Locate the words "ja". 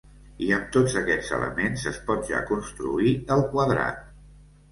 2.31-2.41